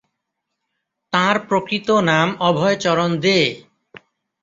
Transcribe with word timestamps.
তাঁর 1.13 1.35
প্রকৃত 1.47 1.87
নাম 2.09 2.27
অভয়চরণ 2.39 3.11
দে। 3.19 3.39